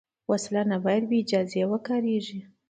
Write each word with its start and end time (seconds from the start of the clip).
وسله 0.31 0.61
نه 0.71 0.77
باید 0.85 1.03
بېاجازه 1.11 1.61
وکارېږي 1.71 2.39